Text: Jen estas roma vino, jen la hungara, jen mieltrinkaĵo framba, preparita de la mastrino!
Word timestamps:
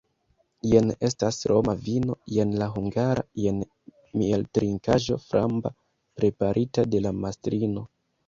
Jen 0.69 0.87
estas 1.07 1.37
roma 1.51 1.73
vino, 1.87 2.15
jen 2.37 2.53
la 2.61 2.69
hungara, 2.77 3.25
jen 3.43 3.59
mieltrinkaĵo 4.21 5.17
framba, 5.27 5.73
preparita 6.23 6.89
de 6.95 7.03
la 7.09 7.13
mastrino! 7.27 7.85